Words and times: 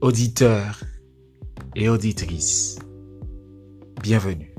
auditeurs 0.00 0.84
et 1.74 1.88
auditrices, 1.88 2.78
bienvenue. 4.00 4.54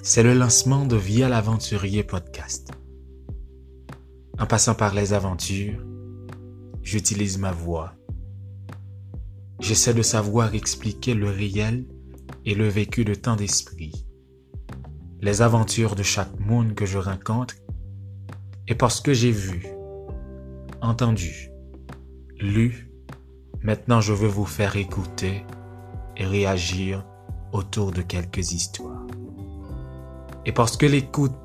C'est 0.00 0.22
le 0.22 0.32
lancement 0.32 0.86
de 0.86 0.94
Via 0.94 1.28
l'Aventurier 1.28 2.04
podcast. 2.04 2.70
En 4.38 4.46
passant 4.46 4.76
par 4.76 4.94
les 4.94 5.12
aventures, 5.12 5.84
j'utilise 6.82 7.38
ma 7.38 7.50
voix. 7.50 7.92
J'essaie 9.58 9.92
de 9.92 10.02
savoir 10.02 10.54
expliquer 10.54 11.14
le 11.14 11.28
réel 11.28 11.84
et 12.46 12.54
le 12.54 12.68
vécu 12.68 13.04
de 13.04 13.14
tant 13.14 13.34
d'esprits. 13.34 14.06
Les 15.20 15.42
aventures 15.42 15.96
de 15.96 16.04
chaque 16.04 16.38
monde 16.38 16.74
que 16.74 16.86
je 16.86 16.98
rencontre 16.98 17.56
et 18.68 18.76
parce 18.76 19.00
que 19.00 19.12
j'ai 19.12 19.32
vu, 19.32 19.66
entendu, 20.80 21.50
lu 22.38 22.89
Maintenant, 23.62 24.00
je 24.00 24.14
veux 24.14 24.28
vous 24.28 24.46
faire 24.46 24.76
écouter 24.76 25.44
et 26.16 26.24
réagir 26.24 27.04
autour 27.52 27.92
de 27.92 28.00
quelques 28.00 28.52
histoires. 28.52 29.06
Et 30.46 30.52
parce 30.52 30.78
que 30.78 30.86
l'écoute 30.86 31.36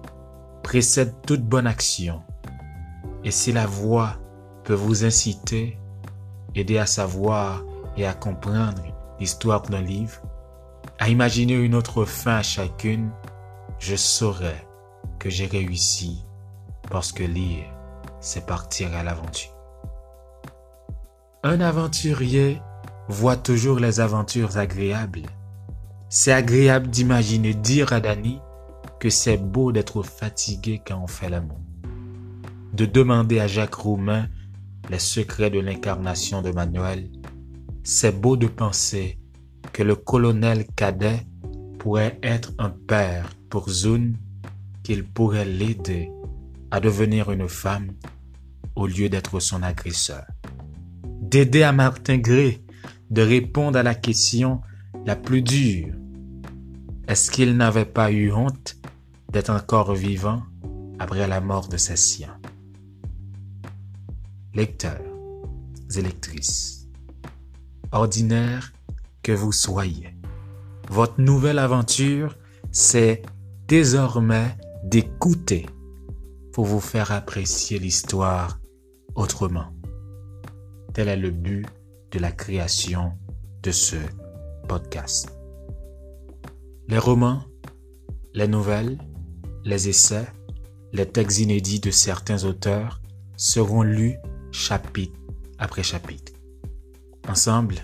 précède 0.63 1.13
toute 1.27 1.43
bonne 1.43 1.67
action, 1.67 2.21
et 3.25 3.31
si 3.31 3.51
la 3.51 3.65
voix 3.65 4.17
peut 4.63 4.73
vous 4.73 5.03
inciter, 5.03 5.77
aider 6.55 6.77
à 6.77 6.85
savoir 6.85 7.63
et 7.97 8.05
à 8.05 8.13
comprendre 8.13 8.81
l'histoire 9.19 9.63
d'un 9.63 9.81
livre, 9.81 10.21
à 10.99 11.09
imaginer 11.09 11.55
une 11.55 11.75
autre 11.75 12.05
fin 12.05 12.37
à 12.37 12.43
chacune, 12.43 13.11
je 13.79 13.95
saurai 13.97 14.55
que 15.19 15.29
j'ai 15.29 15.47
réussi 15.47 16.23
parce 16.89 17.11
que 17.11 17.23
lire, 17.23 17.65
c'est 18.21 18.45
partir 18.45 18.95
à 18.95 19.03
l'aventure. 19.03 19.54
Un 21.47 21.61
aventurier 21.61 22.59
voit 23.07 23.37
toujours 23.37 23.77
les 23.77 23.99
aventures 23.99 24.57
agréables. 24.57 25.27
C'est 26.09 26.31
agréable 26.31 26.87
d'imaginer 26.87 27.53
dire 27.53 27.93
à 27.93 27.99
Dany 27.99 28.39
que 28.99 29.11
c'est 29.11 29.37
beau 29.37 29.71
d'être 29.71 30.01
fatigué 30.01 30.81
quand 30.83 30.99
on 31.03 31.05
fait 31.05 31.29
l'amour. 31.29 31.59
De 32.73 32.87
demander 32.87 33.39
à 33.39 33.45
Jacques 33.45 33.75
Roumain 33.75 34.27
les 34.89 34.97
secrets 34.97 35.51
de 35.51 35.59
l'incarnation 35.59 36.41
de 36.41 36.49
Manuel. 36.49 37.11
C'est 37.83 38.19
beau 38.19 38.37
de 38.37 38.47
penser 38.47 39.19
que 39.71 39.83
le 39.83 39.95
colonel 39.95 40.65
cadet 40.75 41.27
pourrait 41.77 42.17
être 42.23 42.53
un 42.57 42.71
père 42.71 43.29
pour 43.51 43.69
Zune, 43.69 44.17
qu'il 44.81 45.03
pourrait 45.03 45.45
l'aider 45.45 46.09
à 46.71 46.79
devenir 46.79 47.29
une 47.29 47.47
femme 47.47 47.91
au 48.75 48.87
lieu 48.87 49.09
d'être 49.09 49.39
son 49.39 49.61
agresseur 49.61 50.25
d'aider 51.35 51.63
à 51.63 51.73
Martin 51.73 52.17
Gray 52.17 52.61
de 53.09 53.21
répondre 53.21 53.77
à 53.77 53.83
la 53.83 53.93
question 53.93 54.61
la 55.05 55.17
plus 55.17 55.41
dure. 55.41 55.93
Est-ce 57.09 57.29
qu'il 57.29 57.57
n'avait 57.57 57.83
pas 57.83 58.09
eu 58.09 58.31
honte 58.31 58.77
d'être 59.33 59.49
encore 59.49 59.93
vivant 59.95 60.43
après 60.97 61.27
la 61.27 61.41
mort 61.41 61.67
de 61.67 61.75
ses 61.75 61.97
siens? 61.97 62.39
Lecteurs 64.53 65.01
et 65.97 66.01
lectrices, 66.01 66.87
ordinaire 67.91 68.71
que 69.21 69.33
vous 69.33 69.51
soyez, 69.51 70.15
votre 70.89 71.19
nouvelle 71.19 71.59
aventure, 71.59 72.37
c'est 72.71 73.23
désormais 73.67 74.55
d'écouter 74.85 75.65
pour 76.53 76.63
vous 76.63 76.79
faire 76.79 77.11
apprécier 77.11 77.77
l'histoire 77.77 78.57
autrement. 79.15 79.74
Tel 80.95 81.09
est 81.09 81.17
le 81.17 81.29
but 81.29 81.67
de 82.11 82.19
la 82.19 82.31
création 82.31 83.11
de 83.63 83.71
ce 83.71 83.97
podcast. 84.69 85.29
Les 86.87 86.97
romans, 86.97 87.43
les 88.33 88.47
nouvelles, 88.47 88.97
les 89.65 89.89
essais, 89.89 90.25
les 90.93 91.05
textes 91.05 91.39
inédits 91.39 91.81
de 91.81 91.91
certains 91.91 92.45
auteurs 92.45 93.01
seront 93.35 93.81
lus 93.81 94.15
chapitre 94.53 95.19
après 95.57 95.83
chapitre. 95.83 96.31
Ensemble, 97.27 97.75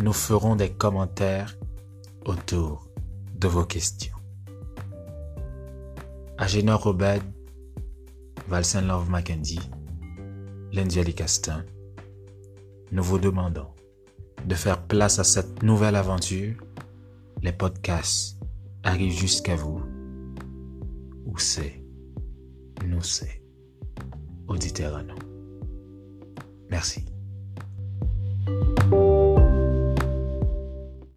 nous 0.00 0.14
ferons 0.14 0.56
des 0.56 0.70
commentaires 0.70 1.54
autour 2.24 2.88
de 3.34 3.46
vos 3.46 3.66
questions. 3.66 4.16
Agénor 6.38 6.82
Robert, 6.82 7.20
Valsen 8.48 8.86
Love 8.86 9.10
Mackenzie, 9.10 9.60
Lindy 10.72 11.14
Castin, 11.14 11.62
nous 12.92 13.02
vous 13.02 13.18
demandons 13.18 13.68
de 14.46 14.54
faire 14.54 14.86
place 14.86 15.18
à 15.18 15.24
cette 15.24 15.62
nouvelle 15.62 15.96
aventure. 15.96 16.56
Les 17.42 17.52
podcasts 17.52 18.38
arrivent 18.82 19.18
jusqu'à 19.18 19.56
vous. 19.56 19.82
Où 21.26 21.38
c'est? 21.38 21.82
Nous 22.86 23.02
c'est. 23.02 23.42
Nous. 24.48 25.14
Merci. 26.70 27.04